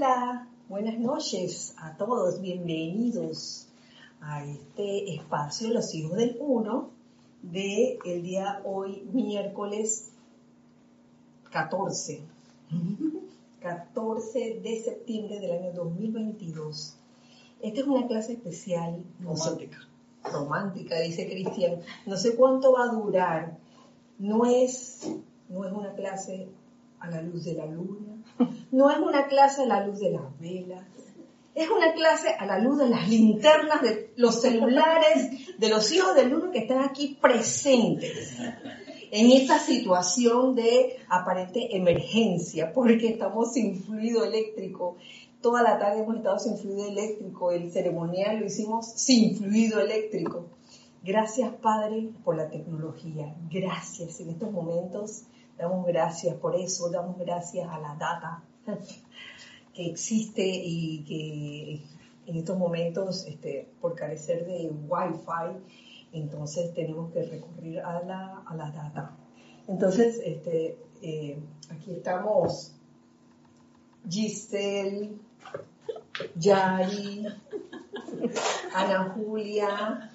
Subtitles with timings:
[0.00, 3.66] Hola, buenas noches a todos, bienvenidos
[4.20, 6.90] a este espacio Los Hijos del Uno
[7.42, 10.12] de el día hoy miércoles
[11.50, 12.20] 14,
[13.60, 16.96] 14 de septiembre del año 2022.
[17.60, 19.02] Esta es una clase especial.
[19.20, 19.78] Romántica.
[20.22, 21.80] romántica, dice Cristian.
[22.06, 23.58] No sé cuánto va a durar.
[24.20, 25.12] No es,
[25.48, 26.46] no es una clase
[27.00, 28.17] a la luz de la luna,
[28.70, 30.84] no es una clase a la luz de las velas,
[31.54, 36.14] es una clase a la luz de las linternas de los celulares de los hijos
[36.14, 38.36] del uno que están aquí presentes
[39.10, 44.96] en esta situación de aparente emergencia, porque estamos sin fluido eléctrico.
[45.40, 50.46] Toda la tarde hemos estado sin fluido eléctrico, el ceremonial lo hicimos sin fluido eléctrico.
[51.02, 53.34] Gracias, Padre, por la tecnología.
[53.50, 55.22] Gracias en estos momentos
[55.58, 58.42] Damos gracias por eso, damos gracias a la data
[59.74, 61.82] que existe y que
[62.26, 68.54] en estos momentos, este, por carecer de Wi-Fi, entonces tenemos que recurrir a la, a
[68.54, 69.16] la data.
[69.66, 71.38] Entonces, este, eh,
[71.70, 72.74] aquí estamos
[74.08, 75.16] Giselle,
[76.36, 77.26] Yari,
[78.74, 80.10] Ana Julia,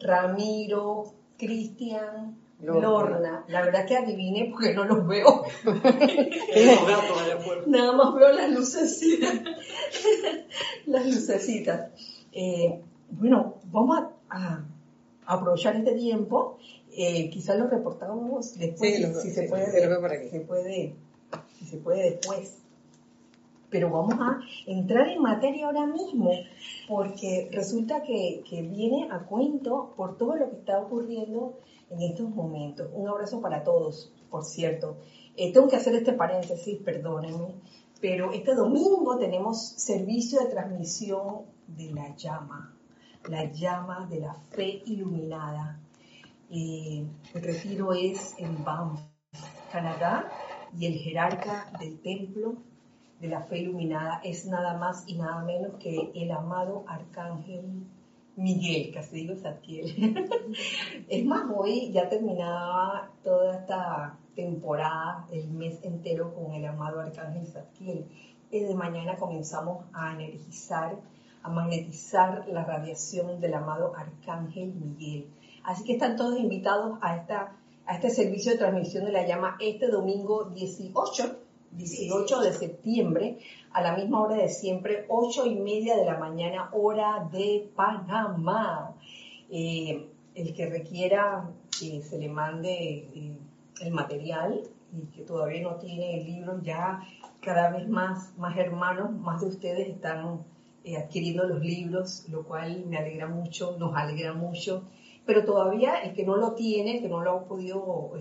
[0.00, 3.44] Ramiro, Cristian, Lorna.
[3.48, 5.44] La verdad que adivine porque no los veo.
[7.66, 9.34] Nada más veo las lucecitas.
[10.86, 11.90] las lucecitas.
[12.32, 14.64] Eh, bueno, vamos a,
[15.26, 16.58] aprovechar este tiempo.
[16.96, 19.66] Eh, quizás lo reportamos después, si, se, puede,
[20.30, 20.94] se puede,
[21.58, 22.63] si se puede después.
[23.74, 26.30] Pero vamos a entrar en materia ahora mismo,
[26.86, 31.58] porque resulta que, que viene a cuento por todo lo que está ocurriendo
[31.90, 32.88] en estos momentos.
[32.92, 34.98] Un abrazo para todos, por cierto.
[35.36, 37.48] Eh, tengo que hacer este paréntesis, perdónenme,
[38.00, 42.76] pero este domingo tenemos servicio de transmisión de la llama,
[43.28, 45.80] la llama de la fe iluminada.
[46.48, 49.00] Eh, el retiro es en Banff,
[49.72, 50.30] Canadá,
[50.78, 52.54] y el jerarca del templo
[53.20, 57.86] de la fe iluminada es nada más y nada menos que el amado arcángel
[58.36, 59.94] Miguel, casi digo Satiel.
[61.08, 67.46] es más, hoy ya terminaba toda esta temporada, el mes entero con el amado Arcángel
[67.46, 68.06] Satiel.
[68.50, 70.96] Y de mañana comenzamos a energizar,
[71.42, 75.28] a magnetizar la radiación del amado Arcángel Miguel.
[75.62, 79.56] Así que están todos invitados a, esta, a este servicio de transmisión de la llama
[79.60, 81.43] este domingo 18
[81.76, 83.38] 18 de septiembre,
[83.72, 88.94] a la misma hora de siempre, 8 y media de la mañana, hora de Panamá.
[89.50, 93.38] Eh, el que requiera que se le mande eh,
[93.80, 97.00] el material y que todavía no tiene el libro, ya
[97.40, 100.44] cada vez más, más hermanos, más de ustedes están
[100.84, 104.84] eh, adquiriendo los libros, lo cual me alegra mucho, nos alegra mucho
[105.26, 108.12] pero todavía el que no lo tiene, que no lo ha podido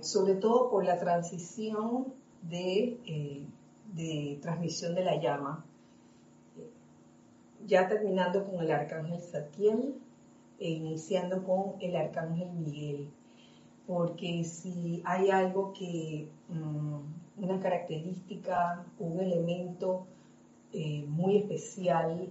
[0.00, 3.46] sobre todo por la transición de,
[3.92, 5.62] de transmisión de la llama.
[7.66, 9.94] Ya terminando con el arcángel Satiel
[10.58, 13.10] e iniciando con el arcángel Miguel
[13.88, 20.04] porque si hay algo que, mm, una característica, un elemento
[20.74, 22.28] eh, muy especial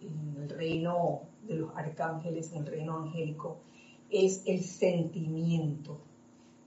[0.00, 3.56] en el reino de los arcángeles, en el reino angélico,
[4.08, 5.98] es el sentimiento.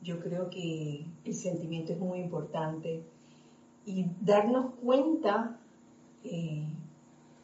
[0.01, 3.01] Yo creo que el sentimiento es muy importante
[3.85, 5.57] y darnos cuenta
[6.25, 6.67] eh,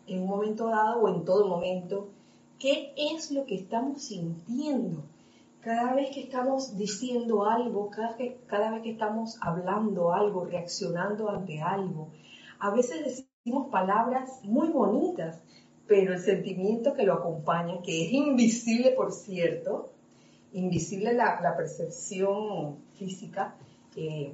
[0.08, 2.10] en un momento dado o en todo momento
[2.60, 5.04] qué es lo que estamos sintiendo
[5.62, 8.16] cada vez que estamos diciendo algo, cada,
[8.72, 12.12] vez que estamos hablando algo, reaccionando ante algo,
[12.60, 15.42] a veces decimos palabras muy bonitas,
[15.88, 19.92] pero el sentimiento que lo acompaña, que es invisible por cierto,
[20.54, 23.56] invisible la, percepción física,
[23.96, 24.34] eh,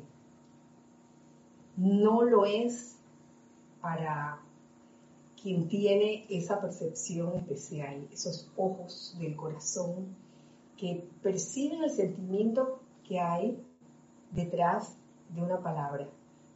[1.77, 2.97] no lo es
[3.81, 4.39] para
[5.41, 10.15] quien tiene esa percepción especial, esos ojos del corazón
[10.77, 13.59] que perciben el sentimiento que hay
[14.31, 14.97] detrás
[15.29, 16.07] de una palabra.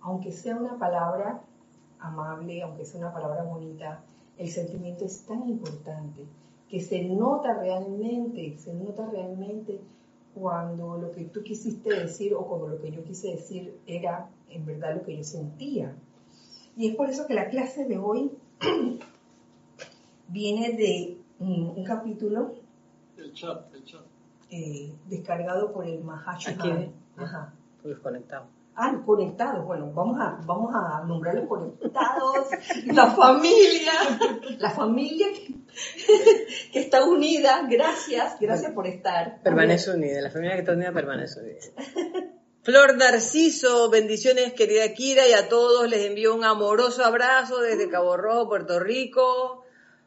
[0.01, 1.41] Aunque sea una palabra
[1.99, 4.01] amable, aunque sea una palabra bonita,
[4.37, 6.25] el sentimiento es tan importante
[6.69, 9.79] que se nota realmente, se nota realmente
[10.33, 14.65] cuando lo que tú quisiste decir o cuando lo que yo quise decir era en
[14.65, 15.95] verdad lo que yo sentía.
[16.77, 18.31] Y es por eso que la clase de hoy
[20.27, 22.55] viene de mm, un capítulo
[23.17, 24.08] El chat, el chat.
[24.49, 26.93] Eh, descargado por el Mahashohan.
[27.17, 27.53] Ajá.
[27.81, 28.47] Pues conectado.
[28.75, 29.65] Ah, los conectados.
[29.65, 32.47] Bueno, vamos a, vamos a nombrar los conectados.
[32.85, 33.91] la familia.
[34.57, 35.53] La familia que,
[36.71, 37.67] que está unida.
[37.69, 38.39] Gracias.
[38.39, 39.41] Gracias por estar.
[39.43, 41.59] Permanece unida, la familia que está unida permanece unida.
[42.61, 48.15] Flor Narciso, bendiciones querida Kira y a todos les envío un amoroso abrazo desde Cabo
[48.15, 49.65] Rojo, Puerto Rico.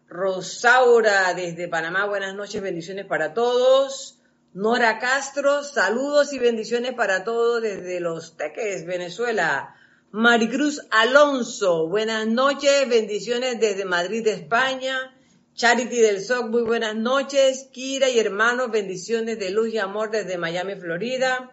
[0.08, 4.21] Rosaura desde Panamá, buenas noches, bendiciones para todos.
[4.54, 9.74] Nora Castro, saludos y bendiciones para todos desde Los Teques, Venezuela.
[10.10, 15.16] Maricruz Alonso, buenas noches, bendiciones desde Madrid, España.
[15.54, 17.70] Charity del SOC, muy buenas noches.
[17.72, 21.50] Kira y hermanos, bendiciones de luz y amor desde Miami, Florida.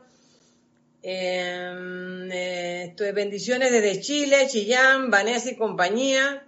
[1.01, 6.45] Eh, eh, esto es bendiciones desde Chile, Chillán, Vanessa y compañía.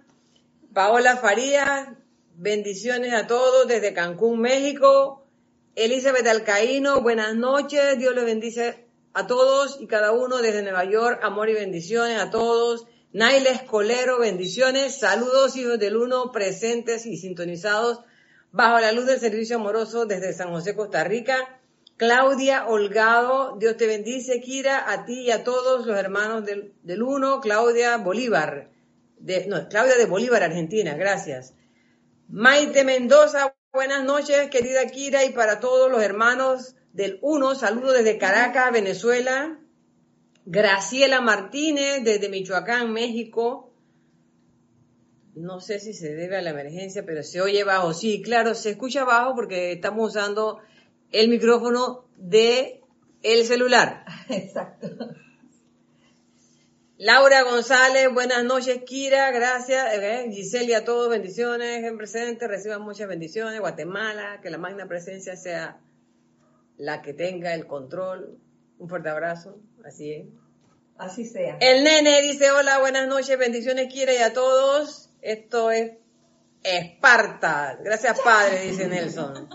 [0.74, 1.88] Paola Farías,
[2.36, 5.21] bendiciones a todos desde Cancún, México.
[5.74, 7.98] Elizabeth Alcaíno, buenas noches.
[7.98, 8.84] Dios les bendice
[9.14, 11.20] a todos y cada uno desde Nueva York.
[11.22, 12.86] Amor y bendiciones a todos.
[13.14, 14.98] Naila Escolero, bendiciones.
[14.98, 18.00] Saludos, hijos del uno, presentes y sintonizados
[18.50, 21.58] bajo la luz del servicio amoroso desde San José, Costa Rica.
[21.96, 27.02] Claudia Holgado, Dios te bendice, Kira, a ti y a todos los hermanos del, del
[27.02, 27.40] uno.
[27.40, 28.68] Claudia Bolívar,
[29.48, 31.54] no, Claudia de Bolívar, Argentina, gracias.
[32.28, 38.18] Maite Mendoza, buenas noches, querida Kira, y para todos los hermanos del uno, saludo desde
[38.18, 39.58] Caracas, Venezuela.
[40.44, 43.72] Graciela Martínez, desde Michoacán, México.
[45.34, 47.94] No sé si se debe a la emergencia, pero se oye bajo.
[47.94, 50.58] Sí, claro, se escucha bajo porque estamos usando
[51.10, 52.82] el micrófono de
[53.22, 54.04] el celular.
[54.28, 54.88] Exacto.
[57.04, 59.92] Laura González, buenas noches, Kira, gracias.
[59.92, 63.58] Eh, Giselle y a todos, bendiciones en presente, reciban muchas bendiciones.
[63.58, 65.80] Guatemala, que la magna presencia sea
[66.76, 68.38] la que tenga el control.
[68.78, 70.26] Un fuerte abrazo, así es.
[70.96, 71.58] Así sea.
[71.60, 75.10] El nene dice, hola, buenas noches, bendiciones, Kira, y a todos.
[75.22, 75.94] Esto es
[76.62, 77.80] Esparta.
[77.82, 79.48] Gracias, Padre, dice Nelson.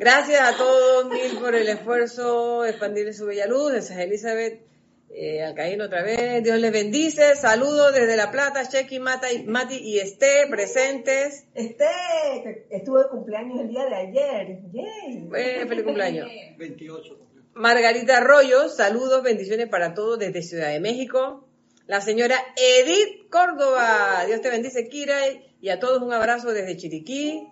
[0.00, 3.74] Gracias a todos mil por el esfuerzo de expandir su bella luz.
[3.74, 4.71] Esa es Elizabeth
[5.14, 6.42] eh, Alcaíno otra vez.
[6.42, 7.36] Dios les bendice.
[7.36, 11.44] Saludos desde La Plata, Chequi, Mata y- Mati y Esté presentes.
[11.54, 14.58] Que estuvo de cumpleaños el día de ayer.
[14.72, 15.28] Yay.
[15.36, 16.28] Eh, feliz cumpleaños.
[16.58, 17.42] 28 cumplió.
[17.54, 21.46] Margarita Arroyo, saludos, bendiciones para todos desde Ciudad de México.
[21.86, 25.18] La señora Edith Córdoba, Dios te bendice, Kira,
[25.60, 27.46] y a todos un abrazo desde Chiriquí.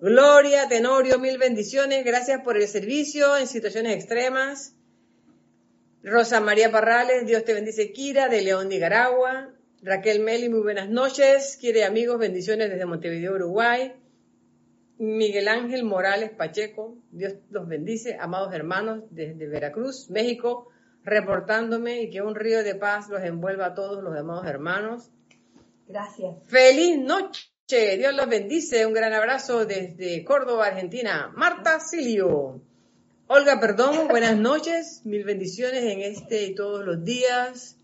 [0.00, 4.75] Gloria Tenorio, mil bendiciones, gracias por el servicio en situaciones extremas.
[6.08, 9.50] Rosa María Parrales, Dios te bendice, Kira, de León, Nicaragua.
[9.82, 11.58] Raquel Meli, muy buenas noches.
[11.60, 13.92] Quiere amigos, bendiciones desde Montevideo, Uruguay.
[14.98, 20.68] Miguel Ángel Morales Pacheco, Dios los bendice, amados hermanos desde Veracruz, México,
[21.02, 25.10] reportándome y que un río de paz los envuelva a todos los amados hermanos.
[25.88, 26.36] Gracias.
[26.46, 31.32] Feliz noche, Dios los bendice, un gran abrazo desde Córdoba, Argentina.
[31.34, 32.62] Marta Silio.
[33.28, 37.76] Olga Perdomo, buenas noches, mil bendiciones en este y todos los días.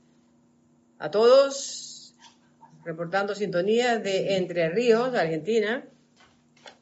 [1.00, 2.14] A todos,
[2.84, 5.84] reportando sintonía de Entre Ríos, Argentina.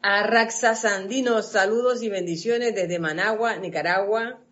[0.03, 4.43] A Sandino, saludos y bendiciones desde Managua, Nicaragua.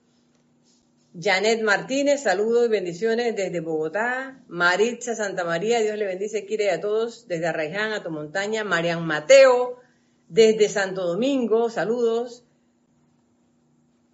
[1.13, 4.43] Janet Martínez, saludos y bendiciones desde Bogotá.
[4.49, 8.65] Maritza Santa María, Dios le bendice, quiere a todos desde Arraiján, a tu montaña.
[8.65, 9.77] Marian Mateo,
[10.29, 12.48] desde Santo Domingo, saludos.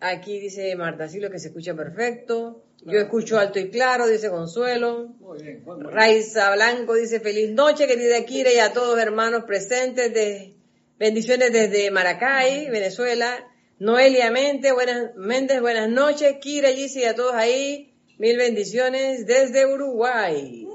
[0.07, 2.63] Aquí dice Marta Silo que se escucha perfecto.
[2.85, 5.15] Yo escucho alto y claro, dice Consuelo.
[5.19, 5.65] Muy bien.
[5.81, 10.13] Raiza Blanco dice feliz noche, querida Kira, y a todos hermanos presentes.
[10.13, 10.57] De,
[10.99, 13.51] bendiciones desde Maracay, Venezuela.
[13.79, 16.37] Noelia Mente, buenas, Méndez, buenas noches.
[16.39, 17.95] Kira, Gisi y a todos ahí.
[18.19, 20.69] Mil bendiciones desde Uruguay.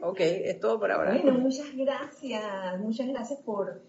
[0.00, 1.18] Ok, es todo por ahora.
[1.22, 2.80] Bueno, muchas gracias.
[2.80, 3.82] Muchas gracias por,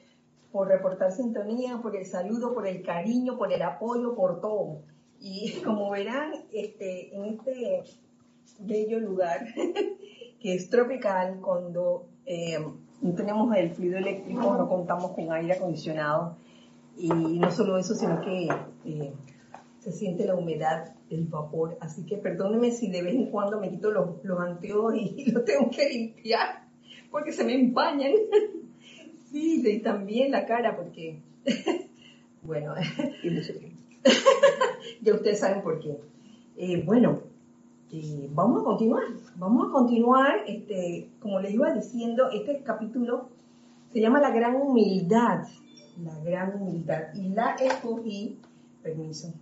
[0.54, 4.84] por reportar sintonía, por el saludo, por el cariño, por el apoyo, por todo.
[5.20, 7.84] Y como verán, este, en este
[8.60, 9.48] bello lugar
[10.40, 12.60] que es tropical, cuando eh,
[13.02, 16.38] no tenemos el fluido eléctrico, no contamos con aire acondicionado.
[16.96, 18.48] Y no solo eso, sino que
[18.86, 19.14] eh,
[19.80, 21.78] se siente la humedad, el vapor.
[21.82, 25.44] Así que perdónenme si de vez en cuando me quito los, los anteojos y los
[25.44, 26.64] tengo que limpiar
[27.10, 28.12] porque se me empañan.
[29.34, 31.20] Sí, y también la cara porque,
[32.44, 32.76] bueno,
[35.02, 36.00] ya ustedes saben por qué.
[36.56, 37.22] Eh, bueno,
[37.92, 39.06] eh, vamos a continuar,
[39.38, 43.30] vamos a continuar, este, como les iba diciendo, este capítulo
[43.92, 45.48] Se llama La Gran Humildad.
[46.04, 47.16] La Gran Humildad.
[47.16, 48.38] Y la escogí,
[48.84, 49.34] permiso,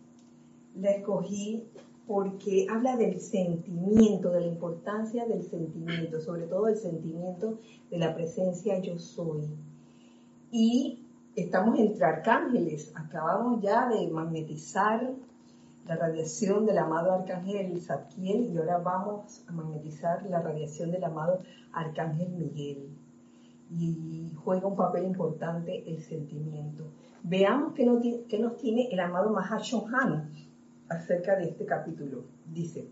[0.73, 1.65] la escogí
[2.07, 8.15] porque habla del sentimiento, de la importancia del sentimiento, sobre todo el sentimiento de la
[8.15, 9.49] presencia yo soy.
[10.51, 10.99] Y
[11.35, 15.13] estamos entre arcángeles, acabamos ya de magnetizar
[15.87, 21.39] la radiación del amado arcángel Zadkiel y ahora vamos a magnetizar la radiación del amado
[21.71, 22.89] arcángel Miguel.
[23.71, 26.83] Y juega un papel importante el sentimiento.
[27.23, 30.29] Veamos qué nos, tiene el amado Mahashohan
[30.89, 32.25] acerca de este capítulo.
[32.51, 32.89] Dice,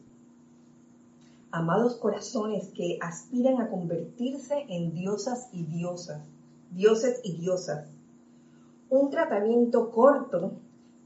[1.51, 6.22] amados corazones que aspiran a convertirse en diosas y diosas,
[6.72, 7.88] dioses y diosas.
[8.90, 10.54] Un tratamiento corto,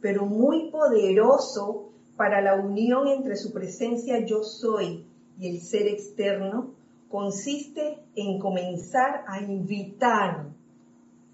[0.01, 5.05] pero muy poderoso para la unión entre su presencia yo soy
[5.39, 6.71] y el ser externo,
[7.09, 10.47] consiste en comenzar a invitar,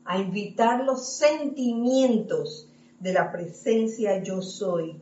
[0.05, 2.69] a invitar los sentimientos
[2.99, 5.01] de la presencia yo soy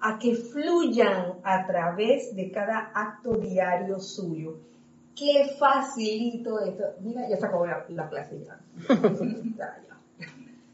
[0.00, 4.56] a que fluyan a través de cada acto diario suyo.
[5.20, 6.82] Qué facilito esto.
[7.00, 8.58] Mira, ya se acabó la, clase ya.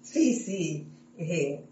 [0.03, 0.87] Sí, sí.
[1.19, 1.65] Eh,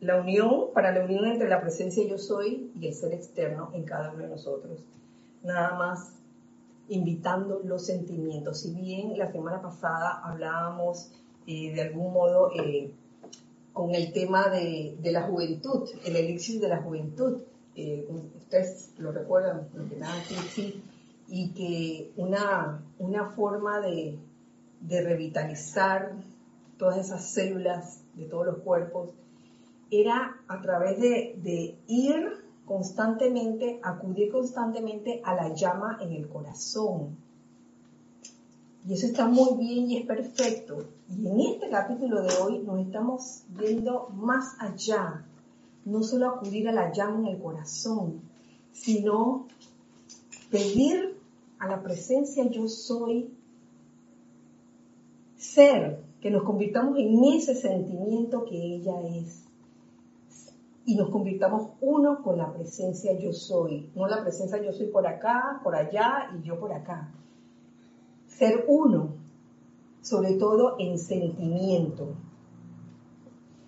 [0.00, 3.82] la unión, para la unión entre la presencia yo soy y el ser externo en
[3.82, 4.78] cada uno de nosotros.
[5.42, 6.12] Nada más
[6.88, 8.60] invitando los sentimientos.
[8.60, 11.10] Si bien la semana pasada hablábamos
[11.48, 12.92] eh, de algún modo eh,
[13.72, 17.38] con el tema de, la juventud, el elixir de la juventud.
[17.74, 20.14] Eh, ustedes lo recuerdan, lo que nada
[20.54, 20.80] sí,
[21.28, 24.18] y que una, una forma de,
[24.86, 26.12] revitalizar
[26.76, 29.10] todas esas células de todos los cuerpos
[29.90, 37.16] era a través de, de ir constantemente, acudir constantemente a la llama en el corazón.
[38.86, 40.84] Y eso está muy bien y es perfecto.
[41.08, 45.24] Y en este capítulo de hoy nos estamos viendo más allá,
[45.86, 48.20] no solo acudir a la llama en el corazón,
[48.72, 49.46] sino
[50.54, 51.18] pedir
[51.58, 53.28] a la presencia yo soy
[55.36, 59.44] ser, que nos convirtamos en ese sentimiento que ella es.
[60.86, 65.04] Y nos convirtamos uno con la presencia yo soy, no la presencia yo soy por
[65.08, 67.12] acá, por allá y yo por acá
[68.28, 69.14] ser uno,
[70.02, 72.14] sobre todo en sentimiento.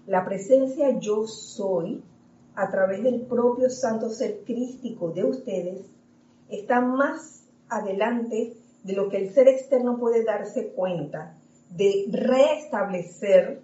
[0.06, 2.02] La presencia yo soy,
[2.54, 5.95] a través del propio santo ser crístico de ustedes,
[6.48, 11.36] está más adelante de lo que el ser externo puede darse cuenta,
[11.70, 13.62] de restablecer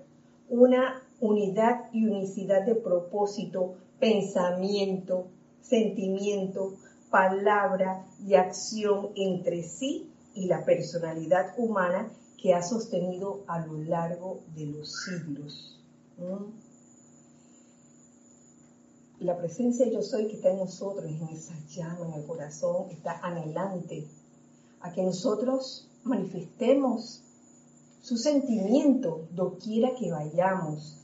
[0.48, 5.28] una unidad y unicidad de propósito, pensamiento,
[5.60, 6.74] sentimiento,
[7.10, 14.40] palabra y acción entre sí y la personalidad humana que ha sostenido a lo largo
[14.56, 15.80] de los siglos.
[19.22, 23.20] La presencia yo soy que está en nosotros, en esa llama, en el corazón, está
[23.22, 24.04] anhelante
[24.80, 27.22] a que nosotros manifestemos
[28.02, 30.96] su sentimiento doquiera que vayamos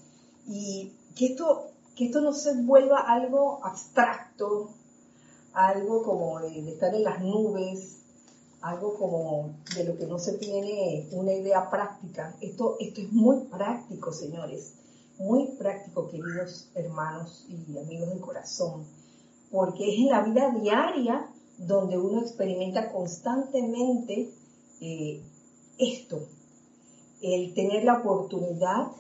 [0.48, 4.70] y que esto, que esto no se vuelva algo abstracto,
[5.52, 7.98] algo como de estar en las nubes,
[8.62, 12.34] algo como de lo que no se tiene una idea práctica.
[12.40, 14.75] Esto, esto es muy práctico, señores,
[15.18, 18.87] muy práctico, queridos hermanos y amigos del corazón,
[19.50, 24.30] porque es en la vida diaria donde uno experimenta constantemente
[24.80, 25.20] eh,
[25.78, 26.20] esto,
[27.20, 28.92] el tener la oportunidad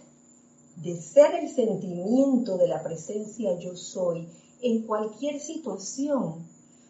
[0.76, 4.28] de ser el sentimiento de la presencia yo soy
[4.60, 6.46] en cualquier situación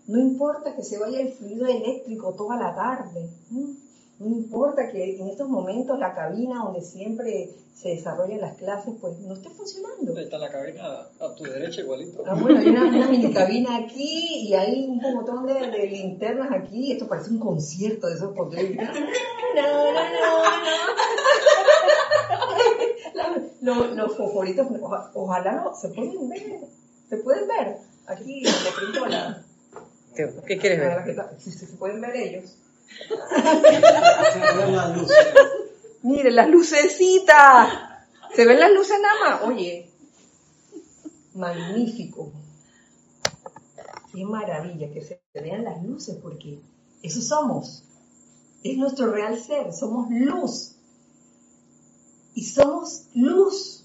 [0.08, 3.28] no importa que se vaya el fluido eléctrico toda la tarde.
[4.26, 9.34] Importa que en estos momentos la cabina donde siempre se desarrollan las clases, pues no
[9.34, 10.18] esté funcionando.
[10.18, 12.24] Está la cabina a tu derecha igualito.
[12.26, 16.92] Ah, bueno, hay una, mini cabina aquí y hay un montón de, linternas aquí.
[16.92, 18.76] Esto parece un concierto de esos poderes.
[19.54, 20.42] No, no, no,
[23.62, 23.76] no.
[23.86, 24.66] Los, los fosforitos,
[25.14, 26.60] ojalá no, se pueden ver.
[27.08, 27.76] Se pueden ver.
[28.06, 29.42] Aquí, de pronto la
[30.46, 31.16] ¿Qué, quieres ver?
[31.38, 32.56] Si se pueden ver ellos.
[36.02, 37.68] Miren, las lucecitas.
[38.34, 39.42] ¿Se ven las luces nada más?
[39.48, 39.90] Oye,
[41.34, 42.32] magnífico.
[44.12, 46.60] Qué maravilla que se vean las luces porque
[47.02, 47.84] eso somos.
[48.62, 49.72] Es nuestro real ser.
[49.72, 50.76] Somos luz.
[52.34, 53.84] Y somos luz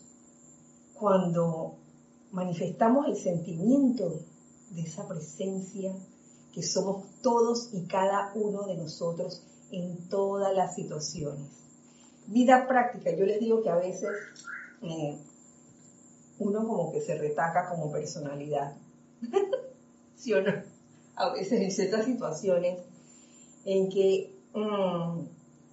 [0.93, 1.75] cuando
[2.31, 4.19] manifestamos el sentimiento
[4.71, 5.93] de esa presencia
[6.53, 11.47] que somos todos y cada uno de nosotros en todas las situaciones.
[12.27, 14.09] Vida práctica, yo les digo que a veces
[14.83, 15.17] eh,
[16.39, 18.75] uno como que se retaca como personalidad.
[20.15, 20.53] ¿Sí o no?
[21.15, 22.79] A veces en ciertas situaciones
[23.65, 25.19] en que mm,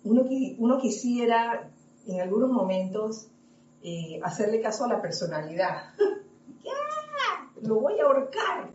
[0.05, 0.25] uno,
[0.59, 1.71] uno quisiera
[2.07, 3.29] en algunos momentos
[3.83, 5.95] eh, hacerle caso a la personalidad.
[6.65, 7.61] ¡Ya!
[7.63, 8.71] Lo voy a ahorcar.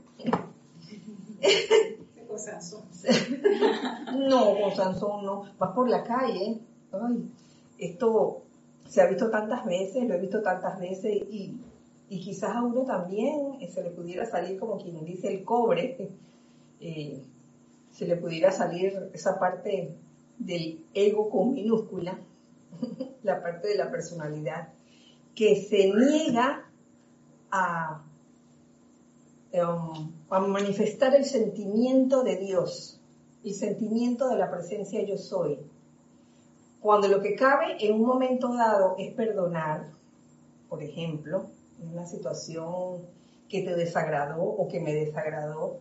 [4.30, 5.44] no, con Sansón no.
[5.58, 6.60] Vas por la calle.
[6.92, 7.30] Ay,
[7.78, 8.44] esto
[8.88, 11.58] se ha visto tantas veces, lo he visto tantas veces y,
[12.10, 16.12] y quizás a uno también se le pudiera salir como quien dice el cobre,
[16.80, 17.22] eh,
[17.92, 19.96] se le pudiera salir esa parte
[20.38, 22.20] del ego con minúscula,
[23.24, 24.70] la parte de la personalidad,
[25.34, 26.70] que se niega
[27.52, 28.05] a,
[29.62, 33.00] a manifestar el sentimiento de Dios,
[33.44, 35.60] el sentimiento de la presencia yo soy.
[36.80, 39.92] Cuando lo que cabe en un momento dado es perdonar,
[40.70, 41.48] por ejemplo,
[41.82, 43.06] en una situación
[43.50, 45.80] que te desagradó o que me desagradó,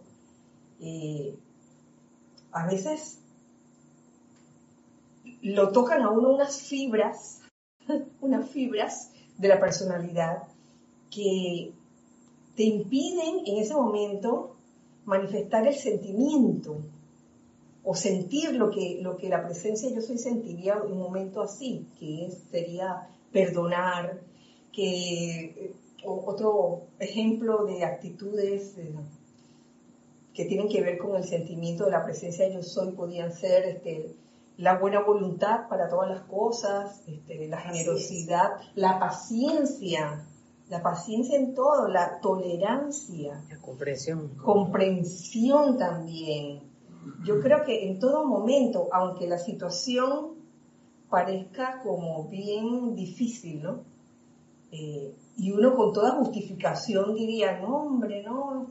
[0.80, 1.36] eh,
[2.52, 3.20] a veces
[5.42, 7.42] lo tocan a uno unas fibras,
[8.20, 10.44] unas fibras de la personalidad
[11.10, 11.72] que
[12.56, 14.56] te impiden en ese momento
[15.04, 16.82] manifestar el sentimiento
[17.82, 21.86] o sentir lo que, lo que la presencia yo soy sentiría en un momento así,
[21.98, 24.20] que sería perdonar,
[24.72, 25.72] que
[26.04, 28.94] otro ejemplo de actitudes eh,
[30.32, 34.14] que tienen que ver con el sentimiento de la presencia yo soy podían ser este,
[34.56, 40.26] la buena voluntad para todas las cosas, este, la generosidad, la paciencia,
[40.68, 43.44] la paciencia en todo, la tolerancia.
[43.50, 44.28] La comprensión.
[44.36, 46.60] Comprensión también.
[47.24, 50.32] Yo creo que en todo momento, aunque la situación
[51.10, 53.82] parezca como bien difícil, ¿no?
[54.72, 58.70] Eh, y uno con toda justificación diría, no, hombre, no,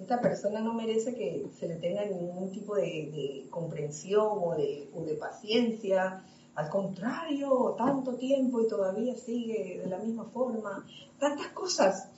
[0.00, 5.14] esta persona no merece que se le tenga ningún tipo de, comprensión o de, de,
[5.14, 6.24] paciencia.
[6.60, 10.86] Al contrario, tanto tiempo y todavía sigue de la misma forma.
[11.18, 12.10] Tantas cosas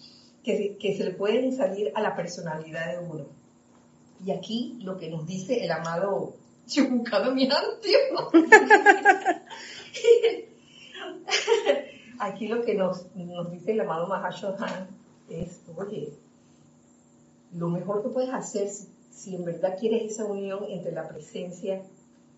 [0.42, 3.26] que, que se le pueden salir a la personalidad de uno.
[4.24, 6.34] Y aquí lo que nos dice el amado
[7.34, 7.48] mi
[12.18, 14.88] Aquí lo que nos, nos dice el amado Mahashohan
[15.28, 16.12] es, oye,
[17.52, 21.82] lo mejor que puedes hacer si, en verdad quieres esa unión entre la presencia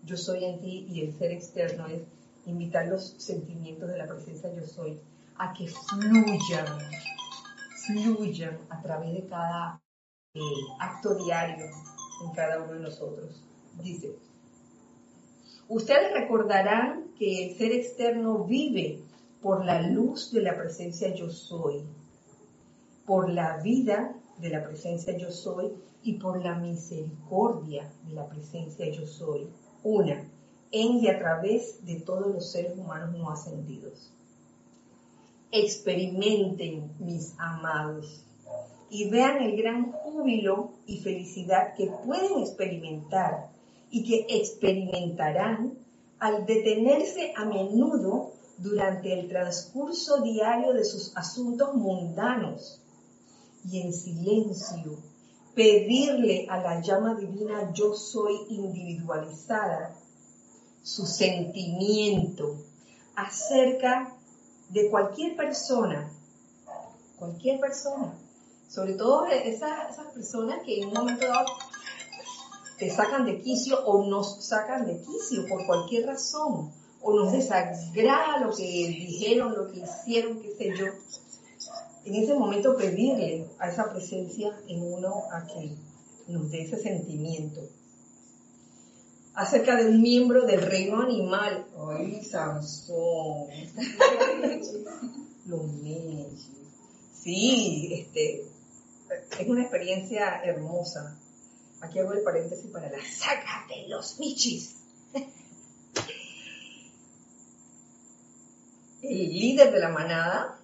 [0.05, 2.03] yo soy en ti y el ser externo es
[2.45, 4.99] invitar los sentimientos de la presencia yo soy
[5.37, 6.65] a que fluyan,
[7.87, 9.81] fluyan a través de cada
[10.35, 10.39] eh,
[10.79, 11.65] acto diario
[12.23, 13.43] en cada uno de nosotros.
[13.81, 14.15] Dice,
[15.67, 19.01] ustedes recordarán que el ser externo vive
[19.41, 21.83] por la luz de la presencia yo soy,
[23.05, 28.89] por la vida de la presencia yo soy y por la misericordia de la presencia
[28.91, 29.49] yo soy.
[29.85, 30.27] Una,
[30.71, 34.11] en y a través de todos los seres humanos no ascendidos.
[35.51, 38.25] Experimenten, mis amados,
[38.89, 43.51] y vean el gran júbilo y felicidad que pueden experimentar
[43.91, 45.77] y que experimentarán
[46.17, 52.81] al detenerse a menudo durante el transcurso diario de sus asuntos mundanos
[53.69, 54.97] y en silencio
[55.55, 59.95] pedirle a la llama divina yo soy individualizada
[60.83, 62.57] su sentimiento
[63.15, 64.13] acerca
[64.69, 66.11] de cualquier persona,
[67.17, 68.13] cualquier persona,
[68.69, 71.45] sobre todo esas, esas personas que en un momento dado
[72.77, 76.69] te sacan de quicio o nos sacan de quicio por cualquier razón,
[77.01, 80.85] o nos desagrada lo que dijeron, lo que hicieron, qué sé yo
[82.05, 85.75] en ese momento pedirle a esa presencia en uno a que
[86.27, 87.61] nos dé ese sentimiento.
[89.33, 91.65] Acerca de un miembro del reino animal.
[91.89, 93.47] ¡Ay, Sansón!
[95.47, 96.47] Los michis.
[97.21, 98.45] Sí, este,
[99.39, 101.17] es una experiencia hermosa.
[101.81, 104.75] Aquí hago el paréntesis para la saga de los michis.
[109.01, 110.59] El líder de la manada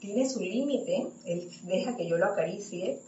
[0.00, 3.00] tiene su límite, él deja que yo lo acaricie,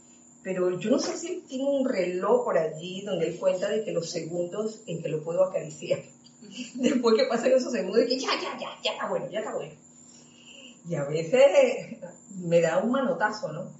[0.43, 3.93] pero yo no sé si tiene un reloj por allí donde él cuenta de que
[3.93, 6.01] los segundos en que lo puedo acariciar.
[6.75, 9.75] Después que pasen esos segundos, que ya, ya, ya, ya está bueno, ya está bueno.
[10.89, 11.99] Y a veces
[12.37, 13.71] me da un manotazo, ¿no?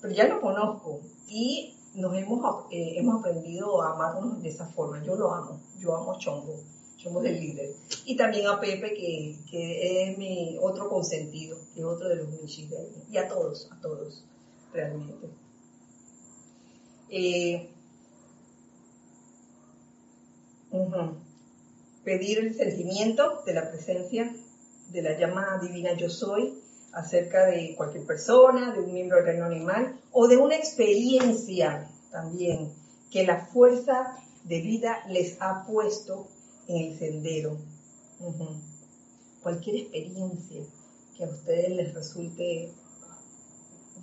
[0.00, 1.00] Pero ya lo conozco.
[1.26, 5.02] Y nos hemos, eh, hemos aprendido a amarnos de esa forma.
[5.02, 6.54] Yo lo amo, yo amo a Chombo,
[6.98, 7.70] Chombo es el líder.
[8.04, 12.28] Y también a Pepe, que, que es mi otro consentido, que es otro de los
[12.58, 13.04] él.
[13.10, 14.24] Y a todos, a todos,
[14.72, 15.28] realmente.
[17.08, 17.70] Eh.
[22.04, 24.34] Pedir el sentimiento de la presencia
[24.90, 26.58] de la llama divina yo soy
[26.92, 32.72] acerca de cualquier persona, de un miembro del reino animal o de una experiencia también
[33.10, 36.28] que la fuerza de vida les ha puesto
[36.68, 37.56] en el sendero.
[39.42, 40.62] Cualquier experiencia
[41.16, 42.70] que a ustedes les resulte,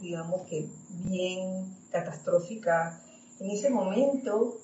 [0.01, 0.67] digamos que
[1.05, 2.99] bien catastrófica,
[3.39, 4.57] en ese momento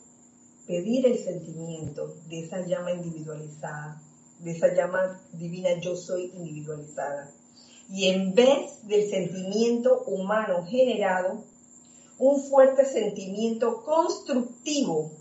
[0.65, 4.01] pedir el sentimiento de esa llama individualizada,
[4.39, 7.31] de esa llama divina yo soy individualizada.
[7.89, 11.43] Y en vez del sentimiento humano generado,
[12.17, 15.11] un fuerte sentimiento constructivo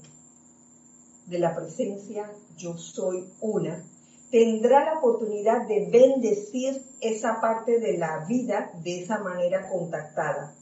[1.30, 3.84] de la presencia yo soy una,
[4.30, 10.54] tendrá la oportunidad de bendecir esa parte de la vida de esa manera contactada.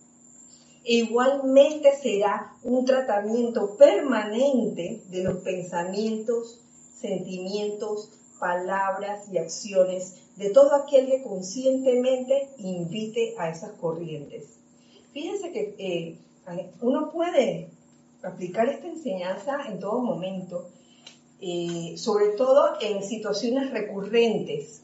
[0.85, 6.61] E igualmente será un tratamiento permanente de los pensamientos,
[6.95, 14.61] sentimientos, palabras y acciones de todo aquel que conscientemente invite a esas corrientes.
[15.13, 16.19] Fíjense que eh,
[16.81, 17.71] uno puede
[18.29, 20.69] aplicar esta enseñanza en todo momento,
[21.41, 24.83] eh, sobre todo en situaciones recurrentes.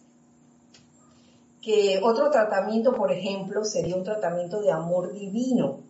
[1.63, 5.81] Que otro tratamiento, por ejemplo, sería un tratamiento de amor divino.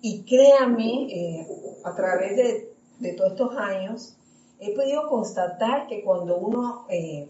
[0.00, 1.46] Y créame, eh,
[1.84, 4.16] a través de, de, todos estos años,
[4.58, 7.28] he podido constatar que cuando uno eh,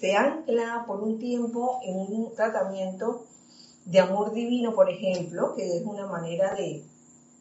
[0.00, 3.24] se ancla por un tiempo en un tratamiento
[3.84, 6.82] de amor divino, por ejemplo, que es una manera de,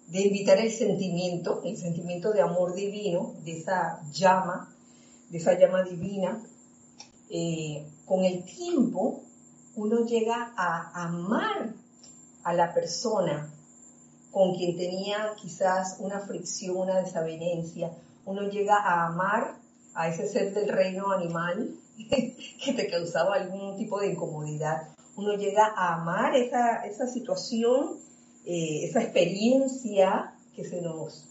[0.07, 4.73] de invitar el sentimiento, el sentimiento de amor divino, de esa llama,
[5.29, 6.43] de esa llama divina,
[7.29, 9.23] eh, con el tiempo
[9.75, 11.73] uno llega a amar
[12.43, 13.49] a la persona
[14.31, 17.91] con quien tenía quizás una fricción, una desavenencia,
[18.25, 19.55] uno llega a amar
[19.93, 21.75] a ese ser del reino animal
[22.09, 24.89] que te causaba algún tipo de incomodidad.
[25.15, 27.99] Uno llega a amar esa, esa situación,
[28.45, 31.25] eh, esa experiencia que se nos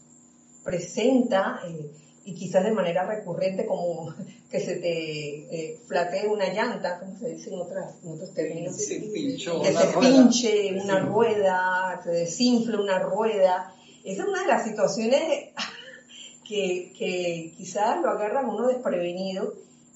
[0.63, 1.91] presenta eh,
[2.25, 4.13] y quizás de manera recurrente como
[4.49, 8.75] que se te eh, flatee una llanta, como se dice en, otras, en otros términos,
[8.77, 9.99] Se pinchó que se rueda.
[9.99, 13.73] pinche una rueda, se desinfle una rueda.
[14.03, 15.21] Esa es una de las situaciones
[16.47, 19.53] que, que quizás lo agarran uno desprevenido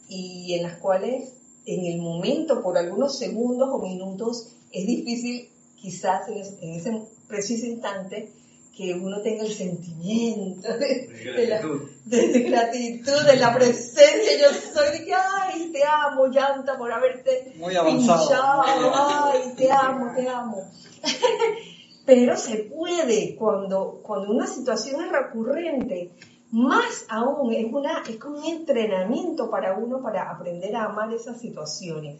[0.10, 1.34] y en las cuales
[1.66, 7.02] en el momento, por algunos segundos o minutos, es difícil quizás en, es- en ese
[7.28, 8.30] preciso instante
[8.76, 11.62] que uno tenga el sentimiento de, de la,
[12.06, 16.92] de, de gratitud, de la presencia, yo soy de que, ay, te amo, llanta, por
[16.92, 18.20] haberte Muy avanzado.
[18.28, 20.62] pinchado, ay, te amo, te amo.
[22.06, 26.12] Pero se puede cuando, cuando una situación es recurrente,
[26.52, 31.42] más aún, es, una, es como un entrenamiento para uno para aprender a amar esas
[31.42, 32.18] situaciones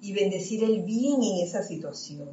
[0.00, 2.28] y bendecir el bien en esa situación.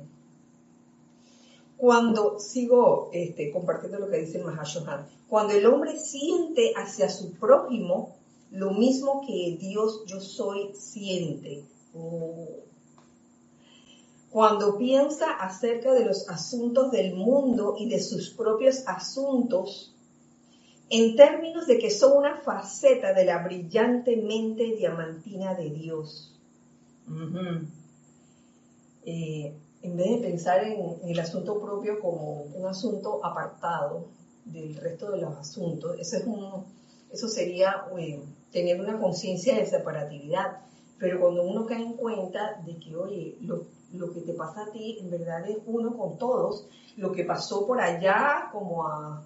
[1.78, 7.34] Cuando sigo este, compartiendo lo que dice el Mahashohan, cuando el hombre siente hacia su
[7.34, 8.16] prójimo
[8.52, 11.64] lo mismo que Dios yo soy siente.
[11.94, 12.48] Oh.
[14.30, 19.94] Cuando piensa acerca de los asuntos del mundo y de sus propios asuntos,
[20.90, 26.34] en términos de que son una faceta de la brillante mente diamantina de Dios.
[29.82, 34.06] En vez de pensar en, en el asunto propio como un asunto apartado
[34.46, 36.66] del resto de los asuntos, eso, es un,
[37.12, 40.60] eso sería eh, tener una conciencia de separatividad.
[41.00, 44.72] Pero cuando uno cae en cuenta de que, oye, lo, lo que te pasa a
[44.72, 49.24] ti en verdad es uno con todos, lo que pasó por allá como a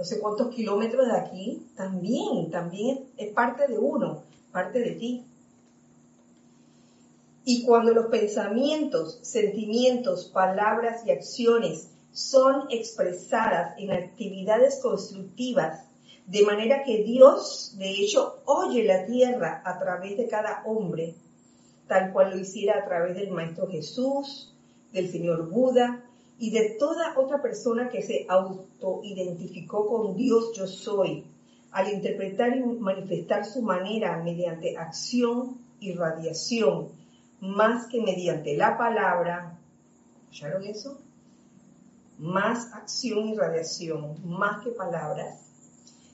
[0.00, 5.26] no sé cuántos kilómetros de aquí, también, también es, parte de uno, parte de ti.
[7.52, 15.88] Y cuando los pensamientos, sentimientos, palabras y acciones son expresadas en actividades constructivas,
[16.28, 21.16] de manera que Dios, de hecho, oye la tierra a través de cada hombre,
[21.88, 24.54] tal cual lo hiciera a través del Maestro Jesús,
[24.92, 26.04] del Señor Buda
[26.38, 31.24] y de toda otra persona que se autoidentificó con Dios yo soy,
[31.72, 36.99] al interpretar y manifestar su manera mediante acción y radiación,
[37.40, 39.58] más que mediante la palabra.
[40.30, 40.98] ¿Escucharon eso?
[42.20, 45.40] más acción y radiación, más que palabras,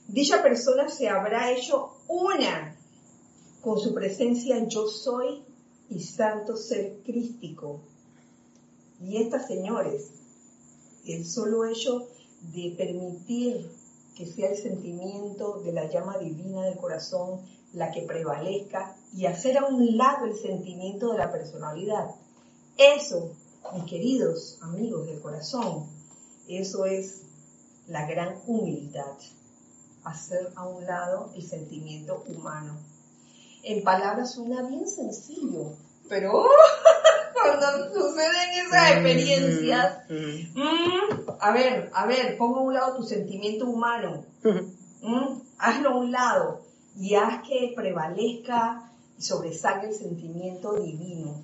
[0.07, 2.77] dicha persona se habrá hecho una
[3.61, 5.43] con su presencia yo soy
[5.89, 7.81] y santo ser crístico.
[9.01, 10.11] Y estas, señores,
[11.05, 12.07] el solo hecho
[12.53, 13.69] de permitir
[14.15, 17.41] que sea el sentimiento de la llama divina del corazón
[17.73, 22.07] la que prevalezca y hacer a un lado el sentimiento de la personalidad.
[22.77, 23.31] Eso,
[23.73, 25.87] mis queridos amigos del corazón,
[26.47, 27.23] eso es
[27.87, 29.13] la gran humildad,
[30.03, 32.77] hacer a un lado el sentimiento humano.
[33.63, 35.73] En palabras suena bien sencillo,
[36.07, 36.45] pero
[37.33, 43.65] cuando suceden esas experiencias, mm, a ver, a ver, pongo a un lado tu sentimiento
[43.65, 46.66] humano, mm, hazlo a un lado
[46.99, 51.43] y haz que prevalezca y sobresalga el sentimiento divino.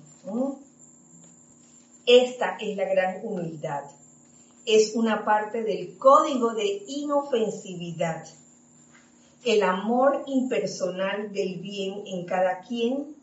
[2.06, 3.84] Esta es la gran humildad.
[4.66, 8.26] Es una parte del código de inofensividad.
[9.44, 13.14] El amor impersonal del bien en cada quien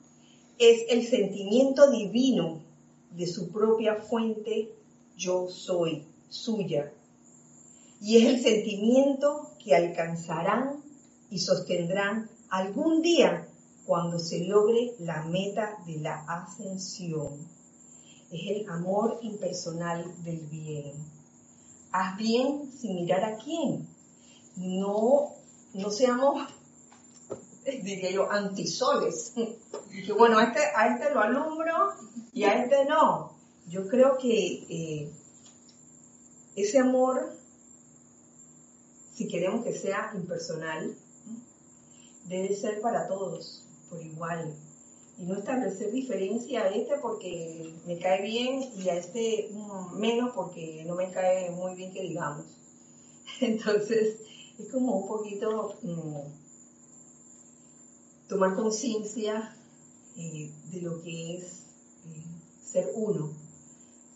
[0.57, 2.61] es el sentimiento divino
[3.11, 4.71] de su propia fuente,
[5.17, 6.93] yo soy, suya.
[7.99, 10.80] Y es el sentimiento que alcanzarán
[11.31, 13.47] y sostendrán algún día
[13.85, 17.47] cuando se logre la meta de la ascensión.
[18.31, 20.93] Es el amor impersonal del bien.
[21.91, 23.87] Haz bien sin mirar a quién.
[24.57, 25.33] No,
[25.73, 26.47] no seamos,
[27.65, 29.33] diría yo, antisoles.
[29.91, 31.91] Que bueno, a este, a este lo alumbro
[32.31, 33.33] y a este no.
[33.67, 35.11] Yo creo que eh,
[36.55, 37.33] ese amor,
[39.13, 40.95] si queremos que sea impersonal,
[42.31, 44.55] debe ser para todos, por igual.
[45.17, 49.51] Y no establecer diferencia a este porque me cae bien y a este
[49.93, 52.45] menos porque no me cae muy bien que digamos.
[53.41, 54.17] Entonces,
[54.57, 56.21] es como un poquito mm,
[58.29, 59.55] tomar conciencia
[60.15, 61.65] eh, de lo que es
[62.05, 62.23] eh,
[62.63, 63.31] ser uno,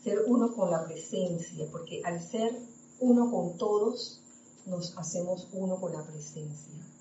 [0.03, 2.57] ser uno con la presencia, porque al ser
[2.99, 4.21] uno con todos,
[4.65, 6.94] nos hacemos uno con la presencia.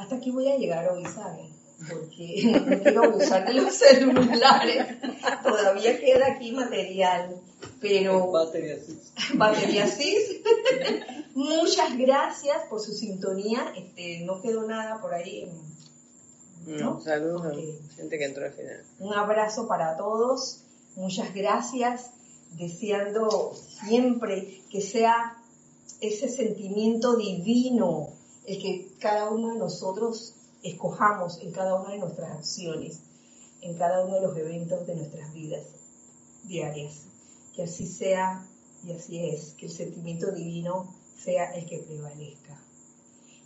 [0.00, 1.50] Hasta aquí voy a llegar hoy, ¿saben?
[1.88, 4.96] Porque no quiero abusar de los celulares.
[5.42, 7.36] Todavía queda aquí material,
[7.80, 8.98] pero Batería sí.
[9.34, 10.40] batería CIS.
[11.34, 13.72] Muchas gracias por su sintonía.
[13.76, 15.50] Este, no quedó nada por ahí.
[16.66, 17.00] No, ¿No?
[17.00, 17.58] saludos a Ok.
[17.96, 18.82] gente que entró al final.
[18.98, 20.62] Un abrazo para todos.
[20.96, 22.10] Muchas gracias.
[22.58, 23.54] Deseando
[23.86, 25.36] siempre que sea
[26.00, 28.10] ese sentimiento divino
[28.50, 30.34] el que cada uno de nosotros
[30.64, 33.00] escojamos en cada una de nuestras acciones,
[33.60, 35.62] en cada uno de los eventos de nuestras vidas
[36.44, 37.06] diarias.
[37.54, 38.44] Que así sea
[38.84, 42.60] y así es, que el sentimiento divino sea el que prevalezca.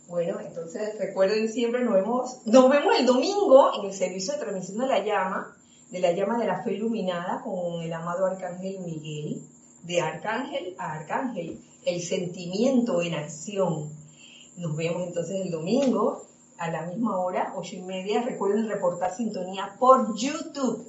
[0.07, 4.79] Bueno, entonces recuerden siempre, nos vemos, nos vemos el domingo en el servicio de transmisión
[4.79, 5.55] de la llama,
[5.91, 9.43] de la llama de la fe iluminada con el amado Arcángel Miguel,
[9.83, 13.94] de Arcángel a Arcángel, el sentimiento en acción.
[14.57, 16.25] Nos vemos entonces el domingo
[16.57, 18.21] a la misma hora, ocho y media.
[18.21, 20.87] Recuerden reportar sintonía por YouTube.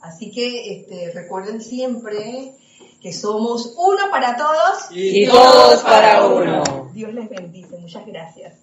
[0.00, 2.54] Así que este, recuerden siempre
[3.00, 6.90] que somos uno para todos Y todos para uno.
[6.92, 7.76] Dios les bendice.
[7.78, 8.54] Muchas gracias.